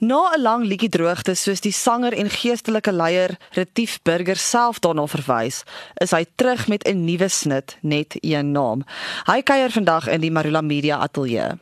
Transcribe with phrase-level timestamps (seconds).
[0.00, 5.04] Na 'n lang liedjie droogte soos die sanger en geestelike leier Retief Burger self daarna
[5.06, 5.62] verwys,
[6.00, 8.84] is hy terug met 'n nuwe snit, net een naam.
[9.26, 11.58] Hy kuier vandag in die Marula Media Ateljee.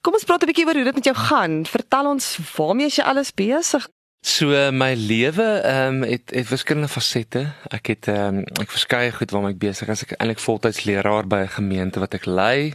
[0.00, 1.66] Kom ons praat 'n bietjie oor hoe dit met jou gaan.
[1.66, 3.88] Vertel ons waarmee jy alles besig?
[4.22, 7.40] So my lewe ehm um, het het verskillende fasette.
[7.72, 10.02] Ek het ehm um, ek verskeie goed waarmee ek besig is.
[10.04, 12.74] Ek eintlik voltyds leraar by 'n gemeente wat ek lei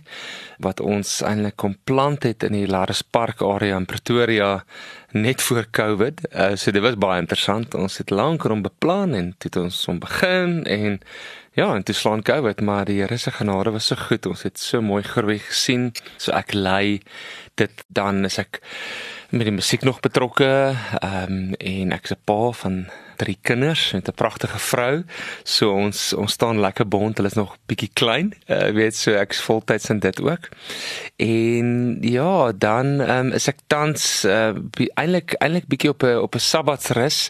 [0.58, 4.66] wat ons eintlik kom plant het in die Laris Park area in Pretoria
[5.12, 6.26] net voor Covid.
[6.34, 7.76] Uh, so dit was baie interessant.
[7.76, 11.00] Ons het lank om beplan en het ons om begin en
[11.54, 14.26] ja, en toe slaan Covid, maar die Here se genade was so goed.
[14.26, 15.94] Ons het so mooi groei gesien.
[16.18, 17.02] So ek lei
[17.56, 18.60] dit dan is ek
[19.36, 24.08] met die musiek nog betrokke ehm um, en ek's 'n pa van drie kinders met
[24.08, 25.04] 'n pragtige vrou.
[25.44, 27.18] So ons ons staan lekker bond.
[27.18, 28.34] Hulle is nog bietjie klein.
[28.48, 30.50] Uh weet so ek's voltyds in dit ook.
[31.16, 34.54] En ja, dan um, is ek tans uh
[34.94, 37.30] eintlik eintlik bietjie op 'n op 'n sabbatsrus.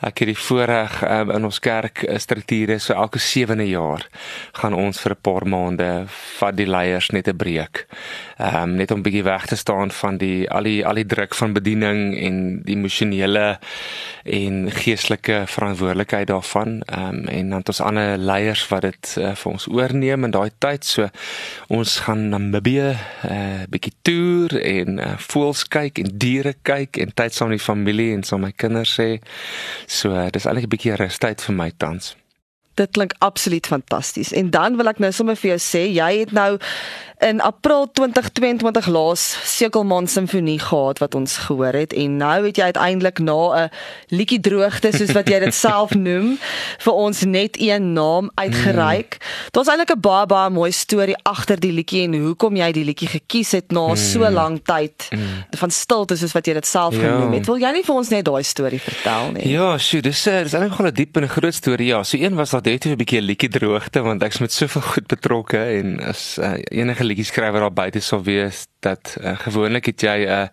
[0.00, 4.06] Ek het die voorreg um, in ons kerk strukture so elke sewende jaar
[4.52, 6.04] gaan ons vir 'n paar maande
[6.38, 7.86] vat die leiers net 'n breek.
[8.38, 11.34] Ehm um, net om bietjie weg te staan van die al die al die druk
[11.34, 13.58] van bediening en die emosionele
[14.24, 16.82] en geestelike behoorlike verantwoordelikheid daarvan.
[16.98, 20.50] Um, en dan het ons ander leiers wat dit uh, vir ons oorneem in daai
[20.58, 20.84] tyd.
[20.84, 21.08] So
[21.68, 26.96] ons gaan Namibië 'n uh, eh, bietjie toer en uh, voëls kyk en diere kyk
[26.96, 29.18] en tyd saam met die familie en saam met my kinders hê.
[29.86, 32.16] So uh, dis eintlik 'n bietjie rustyd vir my tans.
[32.74, 34.32] Dit klink absoluut fantasties.
[34.32, 36.58] En dan wil ek nou sommer vir jou sê, jy het nou
[37.18, 42.64] in April 2022 laas Sekelman Simfonie gehad wat ons gehoor het en nou het jy
[42.74, 43.70] uiteindelik na 'n
[44.08, 46.38] liedjie droogte soos wat jy dit self noem
[46.78, 49.16] vir ons net een naam uitgereik.
[49.18, 49.50] Mm.
[49.50, 53.08] Daar's eintlik 'n baie baie mooi storie agter die liedjie en hoekom jy die liedjie
[53.08, 53.96] gekies het na mm.
[53.96, 55.44] so lank tyd mm.
[55.50, 57.00] van stilte soos wat jy dit self ja.
[57.00, 57.46] genoem het.
[57.46, 59.48] Wil jy nie vir ons net daai storie vertel nie?
[59.48, 61.86] Ja, sjoe, dis uh, dis eintlik nogal 'n diep en 'n groot storie.
[61.86, 65.06] Ja, so een was dat dit 'n bietjie liedjie droogte want ek's met soveel goed
[65.06, 70.00] betrokke en as uh, enige liedjie skrywer daar buite sal wees dat uh, gewoonlik het
[70.00, 70.48] jy 'n uh,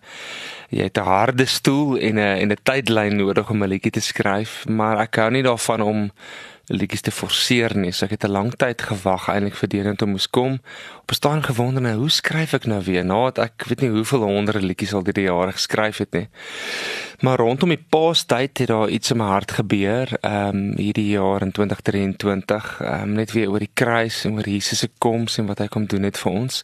[0.72, 4.00] jy het 'n harde stoel en 'n en 'n tydlyn nodig om 'n liedjie te
[4.00, 6.10] skryf, maar ek hou nie daarvan om
[6.66, 7.92] liedjies te forceer nie.
[7.92, 10.60] So ek het 'n lang tyd gewag eintlik vir dit om te moes kom.
[11.02, 13.04] Op 'n staan gewonder nou, hoe skryf ek nou weer?
[13.04, 16.28] Nadat ek weet nie hoeveel honderde liedjies al deur die jare geskryf het nie.
[17.20, 20.08] Maar rondom die Paastyd het daar iets in my hart gebeur.
[20.20, 24.48] Ehm um, hierdie jaar in 2023, ehm um, net weer oor die kruis en oor
[24.48, 26.62] Jesus se koms en wat hy kom doen het vir ons.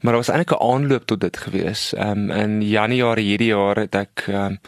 [0.00, 1.92] Maar daar was eintlik 'n aanloop tot dit gewees.
[1.94, 4.58] Ehm um, in Januarie hierdie jaar het ek ehm um,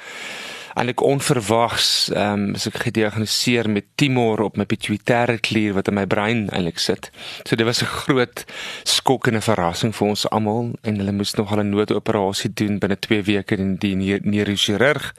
[0.75, 5.95] eintlik onverwags ehm um, is ek gediagnoseer met tumor op my pituitêre klier wat in
[5.99, 7.11] my brein eintlik sit.
[7.45, 8.45] So dit was 'n groot
[8.85, 12.99] skok en 'n verrassing vir ons almal en hulle moes nog 'n noodoperasie doen binne
[12.99, 15.15] 2 weke in die neurochirurg.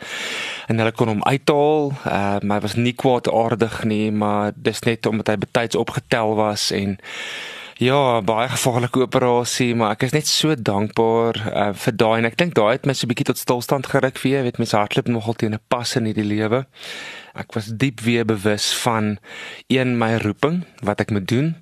[0.67, 1.91] En hulle kon hom uithaal.
[2.05, 6.71] Ehm uh, hy was nie kwaadaardig nie, maar dis net omdat hy betyds opgetel was
[6.71, 6.97] en
[7.83, 12.37] Ja, baie gevaarlike operasie, maar ek is net so dankbaar uh, vir daai en ek
[12.39, 15.09] dink daai het my so 'n bietjie tot stilstand geruk vir jy weet mens hardloop
[15.11, 16.63] nogal teen 'n pas in hierdie lewe.
[17.35, 19.17] Ek was diep weer bewus van
[19.67, 21.55] een my roeping wat ek moet doen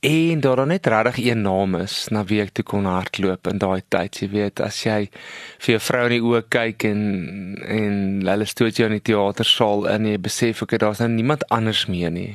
[0.00, 3.58] en daar dan net regtig een naam is na wie ek toe kon hardloop in
[3.58, 5.10] daai tyd, jy weet, as jy
[5.58, 7.02] vir jou vrou in die oë kyk en
[7.68, 7.96] en
[8.34, 11.86] hulle stoot jou in die teatersaal in en jy besef ek daar's nou niemand anders
[11.86, 12.34] meer nie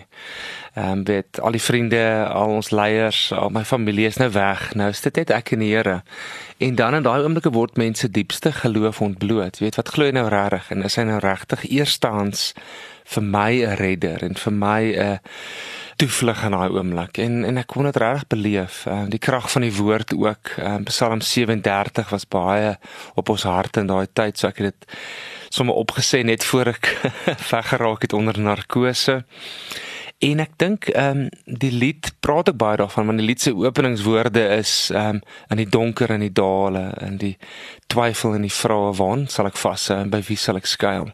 [0.74, 4.69] ehm um, weet al die vriende, al ons leiers, al my familie is nou weg.
[4.74, 5.97] Nou is dit net ek en die Here.
[6.57, 9.59] En dan in daai oomblikke word mense diepste geloof ontbloot.
[9.59, 12.53] Jy weet wat glo jy nou regtig en is hy nou regtig eerstehands
[13.03, 15.19] vir my 'n redder en vir my 'n
[16.01, 17.19] toevlug in daai oomblik.
[17.22, 18.85] En en ek kon dit regtig beleef.
[18.88, 20.53] Ehm um, die krag van die woord ook.
[20.57, 22.78] Ehm um, Psalm 37 was baie
[23.16, 24.97] op ons harte in daai tyd, so ek het dit
[25.53, 26.94] sommer opgesê net voor ek
[27.51, 29.22] weggeraak het onder narkose.
[30.22, 33.56] En ek dink ehm um, die lied praat ook baie daarvan want die lied se
[33.58, 37.38] openingswoorde is ehm um, in die donker en die dale en die
[37.90, 41.10] twyfel en die vrae waar sal ek vashou en by wie sal ek skuil.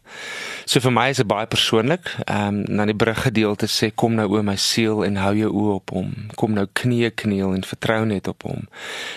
[0.65, 2.11] So vir my is dit baie persoonlik.
[2.25, 5.53] Ehm um, na die brug gedeelte sê kom nou o my siel en hou jou
[5.53, 6.11] oë op hom.
[6.35, 8.67] Kom nou knie kniel en vertrou net op hom.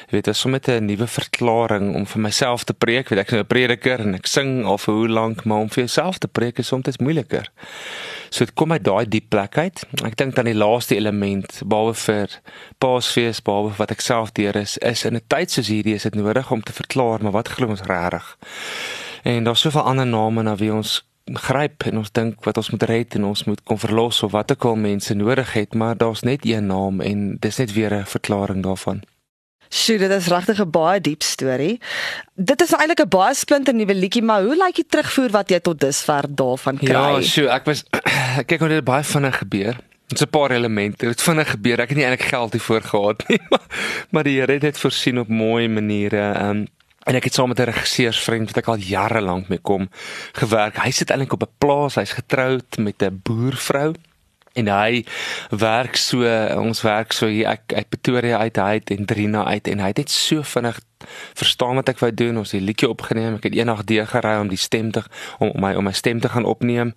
[0.06, 3.10] Jy weet, dit is sommer 'n nuwe verklaring om vir myself te preek.
[3.10, 5.68] Weet ek is nou 'n prediker en ek sing al vir hoe lank, maar om
[5.68, 7.50] vir jouself te preek is soms moeiliker.
[8.30, 9.82] So dit kom uit daai diep plek uit.
[10.06, 12.36] Ek dink dan die laaste element behalwe vir
[12.78, 16.14] Paasfees, behalwe wat ek self deur is, is in 'n tyd soos hierdie is dit
[16.14, 18.36] nodig om te verklaar maar wat glo ons regtig.
[19.24, 22.82] En daar's soveel ander name na wie ons gryp en ons dink wat ons moet
[22.82, 26.22] red en ons moet kom verlos of wat ook al mense nodig het, maar daar's
[26.22, 29.02] net een naam en dis net weer 'n verklaring daarvan.
[29.70, 31.78] Sjoe, dit is regtig 'n baie diep storie.
[32.34, 35.60] Dit is eintlik 'n baie splinter nuwe liedjie, maar hoe lyk die terugvoer wat jy
[35.60, 36.90] tot dusver daarvan kry?
[36.90, 37.84] Ja, sjoe, ek was
[38.48, 39.76] kyk hoe dit baie vinnig gebeur.
[40.08, 41.06] Dit's 'n paar elemente.
[41.06, 41.80] Dit vinnig gebeur.
[41.80, 43.66] Ek het nie eintlik geld hiervoor gehad nie, maar,
[44.10, 46.34] maar die Here het dit voorsien op mooi maniere.
[46.42, 46.66] Um,
[47.06, 49.88] en ek het saam met 'n regisseursvriend wat ek al jare lank mee kom
[50.32, 50.82] gewerk.
[50.82, 51.94] Hy sit eintlik op 'n plaas.
[51.94, 53.94] Hy's getroud met 'n boervrou
[54.60, 55.02] en hy
[55.62, 56.26] werk so
[56.60, 59.90] ons werk so hier ek uit Pretoria uit hy het en Drina uit en hy
[59.92, 60.80] het net so vinnig
[61.38, 64.52] verstaan wat ek wou doen ons het liedjie opgeneem ek het eendag deur gery om
[64.52, 65.04] die stem te
[65.38, 66.94] om, om my om my stem te gaan opneem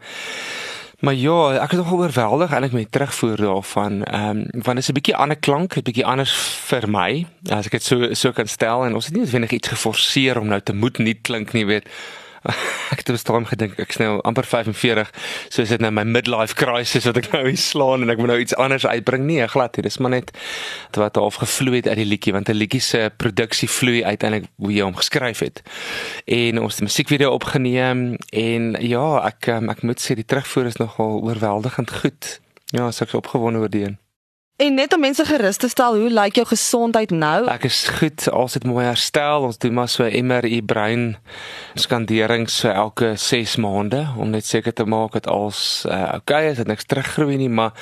[1.03, 4.03] Maar ja, ek is nogal oorweldig eintlik met terugvoer daarvan.
[4.07, 6.31] Ehm um, want dit is 'n bietjie ander klank, 'n bietjie anders
[6.69, 7.25] vir my.
[7.49, 10.47] As ek dit so so kan stel en ons het nie noodwendig iets geforseer om
[10.47, 11.87] nou te moet nie klink nie, weet
[12.93, 15.11] ek het bestaan gedink ek snel amper 45
[15.49, 18.33] so is dit nou my midlife crisis wat ek nou hier slaan en ek moet
[18.33, 19.25] nou iets anders uitbring.
[19.29, 20.33] Nee glad hier dis maar net
[20.99, 24.73] wat half gevloei het uit die liedjie want 'n liedjie se produksie vloei uiteindelik hoe
[24.73, 25.63] jy hom geskryf het.
[26.25, 30.79] En ons het musiekvideo opgeneem en ja ek um, ek moet sê die terugvoer is
[30.81, 32.39] nogal oorweldigend goed.
[32.73, 34.02] Ja ek's opgewonde oor die een
[34.61, 37.47] En net om mense gerus te stel, hoe lyk jou gesondheid nou?
[37.49, 39.47] Ek is goed, alles het mooi herstel.
[39.47, 41.15] Ons doen maar so MRI brein
[41.73, 46.61] skanderings so elke 6 maande om net seker te maak dat alles uh, oukei is,
[46.61, 47.73] dat niks teruggroei nie, maar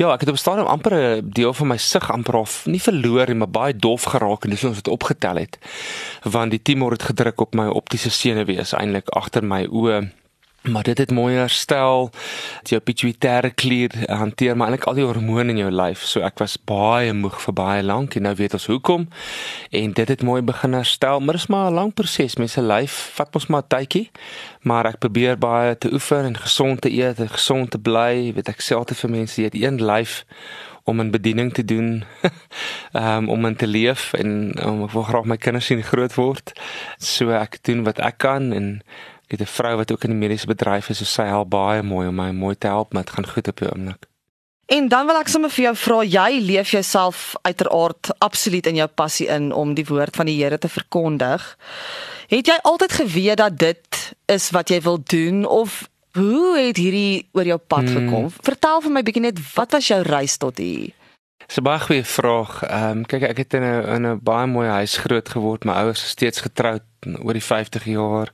[0.00, 3.28] ja, ek het op stadium amper 'n deel van my sig amper of nie verloor
[3.28, 5.60] nie, maar baie dof geraak en dis ons het opgetel het.
[6.24, 10.08] Want die tumor het gedruk op my optiese senuwees eintlik agter my oë
[10.70, 12.10] maar dit het mooi herstel.
[12.62, 16.04] Jou pituitêre klier hanteer maar eintlik al die hormone in jou lyf.
[16.08, 19.08] So ek was baie moeg vir baie lank en nou weet ons hoekom.
[19.70, 21.20] En dit het mooi begin herstel.
[21.20, 22.36] Maar dit is maar 'n lang proses.
[22.36, 24.10] Mense lyf vat ons maar 'n tydjie.
[24.60, 28.32] Maar ek probeer baie te oefen en gesond te eet gesond te bly.
[28.34, 30.24] Weet ek altyd vir mense jy het een lyf
[30.84, 32.04] om 'n bediening te doen
[32.92, 36.52] um, om in te leef en om ek wil graag my kinders sien groot word.
[36.98, 38.82] So ek doen wat ek kan en
[39.36, 42.08] het 'n vrou wat ook in die mediese bedryf is, so sy help baie mooi
[42.08, 44.08] om my mooi te help met gaan goed op die oomblik.
[44.66, 48.88] En dan wil ek sommer vir jou vra, jy leef jouself uiteraard absoluut in jou
[48.88, 51.58] passie in om die woord van die Here te verkondig.
[52.32, 57.28] Het jy altyd geweet dat dit is wat jy wil doen of hoe het hierdie
[57.32, 58.08] oor jou pad hmm.
[58.08, 58.30] gekom?
[58.40, 60.94] Vertel vir my bietjie net wat was jou reis tot hier?
[61.46, 62.62] Dis 'n baie goeie vraag.
[62.62, 65.64] Ehm um, kyk ek het in 'n in 'n baie mooi huis groot geword.
[65.64, 66.82] My ouers is steeds getroud
[67.20, 68.32] oor die 50 jaar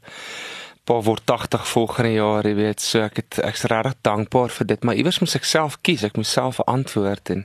[0.84, 4.84] pa word 80 volgende jaar, jy weet, so ek het ek's regtig dankbaar vir dit,
[4.84, 7.44] maar iewers moet ek self kies, ek moet self verantwoord en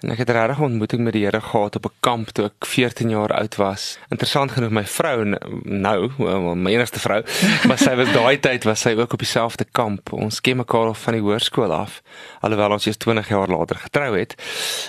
[0.00, 3.10] En ek het 'n ontmoeting met die Here gehad op 'n kamp toe ek 14
[3.10, 3.98] jaar oud was.
[4.08, 5.24] Interessant genoeg my vrou
[5.64, 6.10] nou,
[6.54, 7.22] my enigste vrou,
[7.68, 10.12] maar sy was daai tyd was sy ook op dieselfde kamp.
[10.12, 12.02] Ons ken mekaar al van die hoërskool af,
[12.40, 14.34] alhoewel ons eers 20 jaar later getrou het.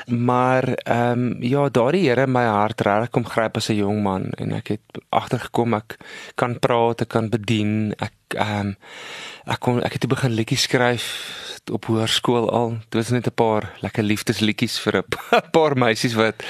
[0.08, 4.31] Maar ehm um, ja, daardie Here my hart regtig kom gryp as 'n jong man
[4.38, 5.98] en ek het agtergekom ek
[6.36, 8.75] kan praat, ek kan bedien, ek ehm um,
[9.51, 11.06] ek kon ek het begin liedjies skryf
[11.71, 12.71] op hoërskool al.
[12.89, 15.03] Dit was net 'n paar lekker liefdesliedjies vir 'n
[15.56, 16.44] paar meisies wat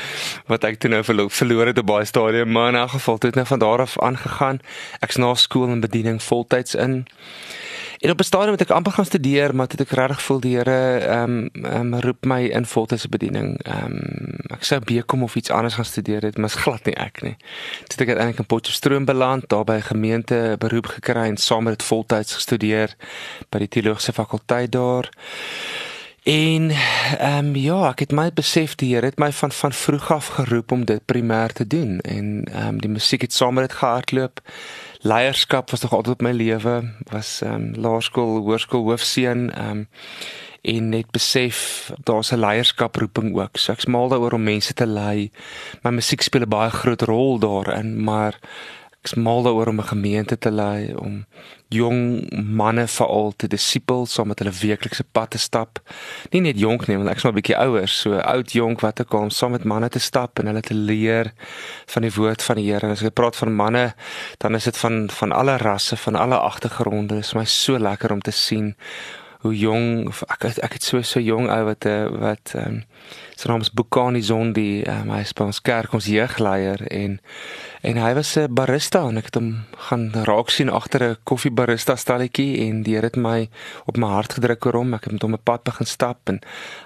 [0.48, 3.21] wat ek toe nou verlo verloor het op baie stadium, maar in elk geval het
[3.21, 4.59] dit nou van daar af aangegaan.
[5.00, 7.06] Ek's na skool en bediening voltyds in.
[8.01, 10.56] En op 'n stadium het ek amper gaan studeer, maar dit ek regtig voel die
[10.57, 13.63] Here ehm um, um, roep my in voltydse bediening.
[13.63, 16.95] Ehm um, ek sou bekom of iets anders gaan studeer het, maar is glad nie
[16.95, 17.36] ek nie.
[17.80, 21.63] Dit het ek uiteindelik in Potchefstroom beland, daar by 'n gemeente beroep gekry en saam
[21.63, 22.95] met dit voltyds gestudeer
[23.50, 25.09] by die teologiese fakulteit daar.
[26.23, 26.69] En
[27.18, 30.28] ehm um, ja, ek het my besef die Here het my van van vroeg af
[30.28, 33.78] geroep om dit primêr te doen en ehm um, die musiek het saam met dit
[33.78, 34.42] gehardloop
[35.02, 39.88] leierskap was nog altyd op my lewe was ehm um, laerskool hoërskool hoofseun ehm um,
[40.62, 43.58] en net besef daar's 'n leierskap roeping ook.
[43.58, 45.31] So ek's mal daaroor om mense te lei.
[45.81, 48.40] My musiek speel 'n baie groot rol daarin, maar
[49.02, 51.26] ek's mal daaroor om 'n gemeente te lei om
[51.70, 55.80] jong manne veral te disipel saam met hulle weeklikse pad te stap.
[56.30, 59.04] Nie net jonk nie, want ek's maar 'n bietjie ouer, so oud jonk wat te
[59.04, 61.34] kom saam met manne te stap en hulle te leer
[61.86, 62.86] van die woord van die Here.
[62.86, 63.96] En as ek praat van manne,
[64.38, 67.16] dan is dit van van alle rasse, van alle agtergronde.
[67.16, 68.76] Dit is my so lekker om te sien
[69.42, 72.83] hoe jong ek ek het so so jong ou wat eh, wat ehm um,
[73.42, 77.16] sy naam is Bukani Zondi, um, hy is by ons kerk ons jeugleier en
[77.81, 81.95] en hy was 'n barista en ek het hom gaan raak sien agter 'n koffiebarista
[81.95, 83.50] stalletjie en die het my
[83.88, 84.94] op my hart gedruk oor hom.
[84.94, 86.40] Ek het met hom 'n pad begin stap en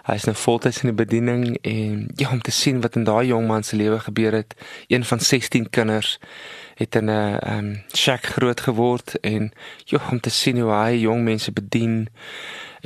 [0.07, 3.27] hy is nou voltyds in die bediening en ja om te sien wat in daai
[3.27, 4.55] jong man se lewe gebeur het,
[4.87, 6.19] een van 16 kinders
[6.75, 9.51] het in 'n ehm um, shack groot geword en
[9.85, 12.09] joh om te sien hoe hy jong mense bedien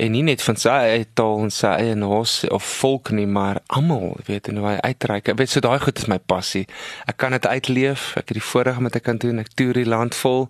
[0.00, 3.60] en nie net van sy eie taal en sy eie naas of volk nie, maar
[3.66, 5.28] almal, weet jy, hoe hy uitreik.
[5.28, 6.66] Ek weet so daai goed is my passie.
[7.10, 8.14] Ek kan dit uitleef.
[8.16, 9.42] Ek het die voorreg om dit te kan doen.
[9.42, 10.48] Ek toer die land vol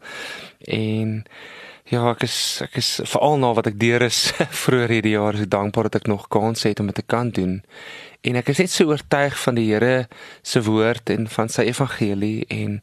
[0.71, 1.25] en
[1.91, 4.31] ja, ek is ek is veral nou wat ek deur is
[4.63, 7.61] vroeër hierdie jaar, so dankbaar dat ek nog kans het om dit te kan doen.
[8.23, 10.09] En ek is net so oortuig van die Here
[10.43, 12.81] se woord en van sy evangelie en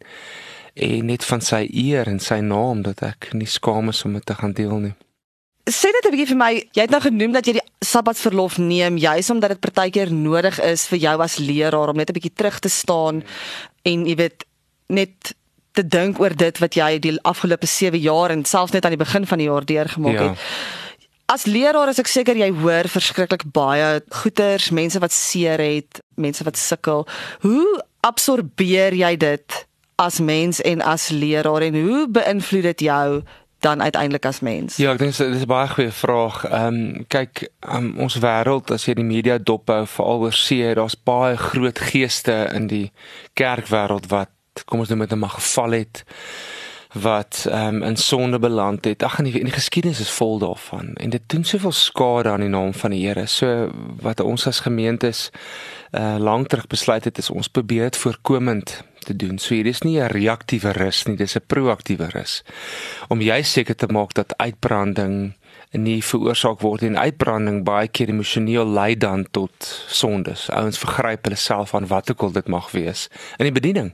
[0.77, 4.25] en net van sy eer en sy naam dat ek nie skaam is om dit
[4.25, 4.95] te gaan deel nie
[5.67, 8.97] sê net 'n bietjie vir my, jy het nou genoem dat jy die Sabbatsverlof neem
[8.97, 12.59] juis omdat dit partykeer nodig is vir jou as leraar om net 'n bietjie terug
[12.59, 13.23] te staan
[13.83, 14.45] en jy weet
[14.87, 15.35] net
[15.77, 19.03] te dink oor dit wat jy die afgelope 7 jaar en selfs net aan die
[19.03, 20.29] begin van die jaar deurgemaak ja.
[20.29, 20.45] het.
[21.27, 26.45] As leraar is ek seker jy hoor verskriklik baie goeters, mense wat seer het, mense
[26.47, 27.03] wat sukkel.
[27.43, 29.57] Hoe absorbeer jy dit
[29.99, 33.19] as mens en as leraar en hoe beïnvloed dit jou
[33.65, 34.77] dan uiteindelik as mens?
[34.79, 36.45] Ja, ek dink dit is 'n baie goeie vraag.
[36.45, 40.73] Ehm um, kyk, um, ons wêreld as jy die media dop hou veral oor see,
[40.75, 42.91] daar's baie groot geeste in die
[43.35, 44.29] kerkwêreld wat
[44.65, 46.03] kom ons noem dit 'n mag geval het
[46.93, 49.03] wat ehm um, in sonde beland het.
[49.03, 52.73] Ag nee, die geskiedenis is vol daarvan en dit doen soveel skade aan die naam
[52.73, 53.25] van die Here.
[53.25, 53.69] So
[54.01, 55.29] wat ons as gemeentes
[55.91, 59.39] uh lank terug besluit het is ons probeer dit voorkomend te doen.
[59.39, 62.43] So hier is nie 'n reaktiewe rus nie, dis 'n proaktiewe rus.
[63.07, 65.33] Om jy seker te maak dat uitbranding
[65.71, 70.47] nie veroorsaak word en uitbranding baie keer emosioneel lei dan tot sondes.
[70.49, 73.07] Ouens vergryp hulle self aan wat ook al dit mag wees
[73.37, 73.93] in die bediening.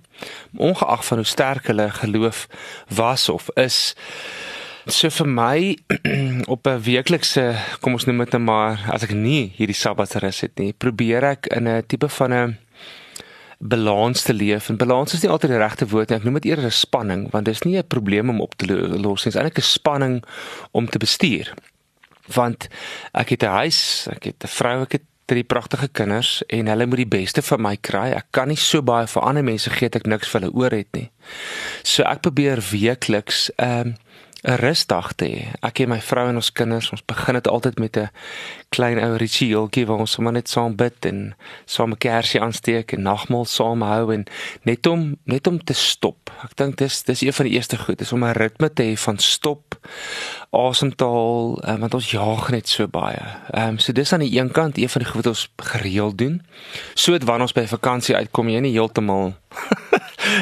[0.57, 2.47] Ongeag van hoe sterk hulle geloof
[2.87, 3.95] was of is.
[4.85, 5.77] So vir my
[6.53, 10.41] op 'n weeklikse, kom ons noem dit net nou maar, as ek nie hierdie Sabbatsrus
[10.41, 12.57] het nie, probeer ek in 'n tipe van 'n
[13.63, 14.69] balans te leef.
[14.69, 16.17] En balans is nie altyd die regte woord nie.
[16.17, 18.67] Ek noem dit eerder 'n spanning want dit is nie 'n probleem om op te
[18.67, 19.31] los nie.
[19.31, 20.23] Dit is eintlik 'n spanning
[20.71, 21.53] om te bestuur.
[22.27, 22.67] Want
[23.13, 26.85] ek het 'n huis ek het 'n vrou ek het drie pragtige kinders en hulle
[26.85, 28.11] moet die beste van my kry.
[28.11, 30.71] Ek kan nie so baie vir ander mense gee dat ek niks vir hulle oor
[30.71, 31.09] het nie.
[31.83, 33.95] So ek probeer weekliks ehm um,
[34.43, 35.43] 'n rusdag te hê.
[35.63, 38.09] Ek en my vrou en ons kinders, ons begin dit altyd met 'n
[38.69, 41.35] klein ou ritueeltjie waar ons sommer net saam bid en
[41.65, 44.25] saam 'n kersie aansteek en nagmaal saam hou en
[44.63, 46.31] net om net om te stop.
[46.43, 48.97] Ek dink dis dis een van die eerste goed, is om 'n ritme te hê
[48.97, 49.75] van stop,
[50.51, 53.23] asemhaal, um, want ons jaag net so baie.
[53.53, 56.17] Ehm um, so dis aan die een kant een van die goed wat ons gereeld
[56.17, 56.41] doen.
[56.93, 59.33] So dit wanneer ons by vakansie uitkom, jy nie heeltemal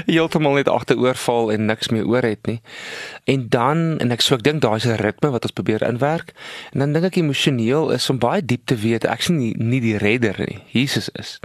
[0.06, 2.62] heeltemal net agteroorval en niks meer oor het nie.
[3.24, 6.34] En dan en ek so ek dink daar's 'n ritme wat ons probeer inwerk.
[6.72, 9.82] En dan dink ek emosioneel is om baie diep te weet ek sien nie, nie
[9.82, 10.60] die redder nie.
[10.72, 11.40] Jesus is.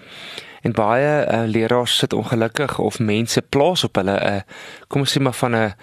[0.62, 4.40] En baie uh, leraars sit ongelukkig of mense plaas op hulle 'n uh,
[4.88, 5.74] kom ons sê maar van 'n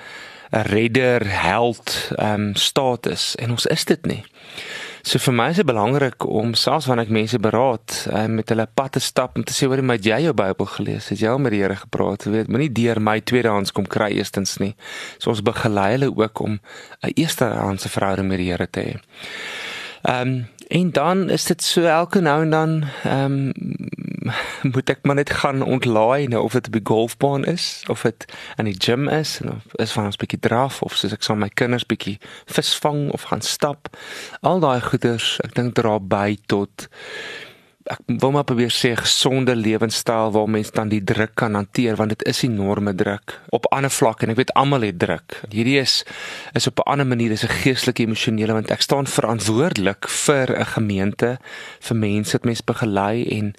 [0.53, 4.24] 'n redder held ehm um, status en ons is dit nie.
[5.03, 8.63] So vir my is dit belangrik om selfs wanneer ek mense beraad uh, met hulle
[8.72, 11.10] pad te stap om te sê hoor jy jy jou Bybel gelees?
[11.12, 12.24] Het jy al met die Here gepraat?
[12.24, 14.72] Weet moenie deur my tweedehands kom kry eerstens nie.
[15.19, 16.55] So ons begelei hulle ook om
[17.03, 18.95] 'n eerstehandse verhouding met die Here te hê.
[20.03, 23.53] Ehm um, en dan is dit so elke nou en dan ehm um,
[24.74, 28.25] moet ek maar net gaan ontlaai nou of dit op die golfbaan is of dit
[28.55, 31.39] in die gym is en of is van ons bietjie draf of soos ek saam
[31.43, 33.91] my kinders bietjie visvang of gaan stap.
[34.41, 36.88] Al daai goeders ek dink dra by tot
[37.92, 42.13] ek wil maar probeer sê gesonde lewenstyl waar mens dan die druk kan hanteer want
[42.16, 45.40] dit is enorme druk op ander vlakke en ek weet almal het druk.
[45.52, 46.04] Hierdie is
[46.56, 50.66] is op 'n ander manier is 'n geestelike emosionele want ek staan verantwoordelik vir 'n
[50.66, 51.38] gemeente
[51.80, 53.54] vir mense wat mens begelei en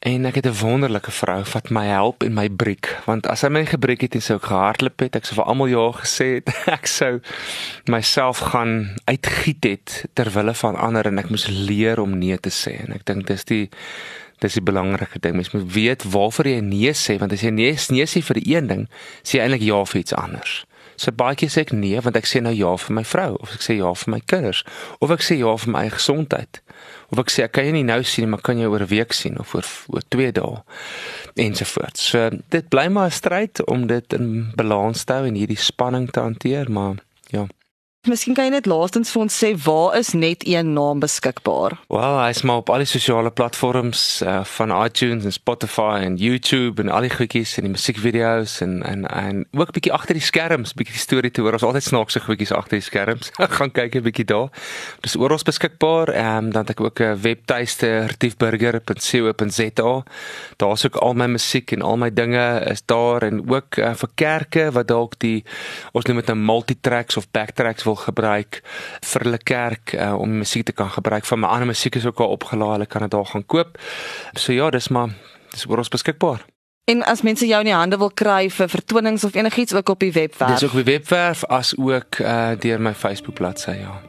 [0.00, 3.48] En ek het 'n wonderlike vrou wat my help en my breek, want as sy
[3.48, 6.48] my gebreek het en sou ek gehardloop het, ek sou vir almal ja gesê het,
[6.78, 7.20] ek sou
[7.84, 12.48] myself gaan uitgiet het ter wille van ander en ek moes leer om nee te
[12.48, 12.80] sê.
[12.80, 13.68] En ek dink dis die
[14.40, 15.34] dis die belangrike ding.
[15.34, 18.56] Mens moet weet waarvoor jy nee sê, want as jy nee, nee sê vir die
[18.56, 18.88] een ding,
[19.22, 20.64] sê jy eintlik ja vir iets anders.
[21.00, 23.54] So baie keer sê ek nee want ek sê nou ja vir my vrou of
[23.56, 24.64] ek sê ja vir my kinders
[25.00, 26.60] of ek sê ja vir my gesondheid
[27.08, 29.16] of ek sê ek kan jy nie nou sien maar kan jy oor 'n week
[29.16, 30.60] sien of oor oor 2 dae
[31.40, 32.10] ensovoorts.
[32.12, 36.10] So dit bly maar 'n stryd om dit in balans te hou en hierdie spanning
[36.10, 37.00] te hanteer, maar
[37.32, 37.46] ja.
[38.08, 41.74] Miskien kan jy net laastens vir ons sê waar is net een naam beskikbaar?
[41.92, 46.80] Wel, hy's maar op al die sosiale platforms uh, van iTunes en Spotify en YouTube
[46.80, 50.24] en al die goedjies en die musiekvideo's en en en ook 'n bietjie agter die
[50.24, 51.52] skerms, bietjie die storie te hoor.
[51.52, 53.30] Ons altyd snaakse goedjies agter die skerms.
[53.58, 54.48] gaan kyk 'n bietjie daar.
[55.04, 56.08] Dis oral beskikbaar.
[56.08, 60.04] Ehm um, dan het ek ook 'n webtuiste retiefburger.co.za.
[60.56, 64.08] Daar's ook al my musiek en al my dinge is daar en ook uh, vir
[64.14, 65.44] kerke wat dalk die
[65.92, 68.60] ons noem dit 'n multitracks of backtracks wil gebruik
[69.12, 72.22] vir hulle kerk uh, om musiek te kan gebruik van my ander musiek is ook
[72.22, 73.78] al opgelaai, hulle kan dit daar gaan koop.
[74.38, 75.12] So ja, dis maar
[75.50, 76.46] dis oor ons beskikbaar.
[76.90, 80.00] En as mense jou in die hande wil kry vir vertonings of enigiets ook op
[80.02, 80.58] die webwerf.
[80.58, 84.00] Dis ook op die webwerf as ook uh, deur my Facebook bladsy, ja.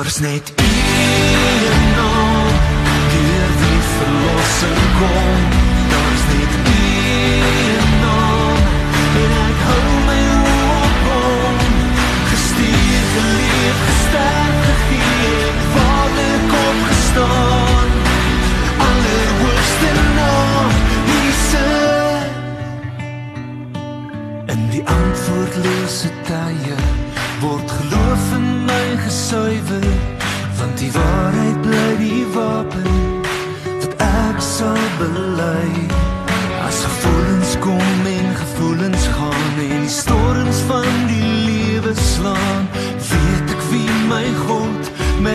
[0.00, 0.79] Daar's net een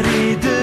[0.04, 0.55] memory